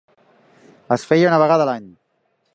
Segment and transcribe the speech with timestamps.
[0.97, 1.89] Es feia una vegada a l'any.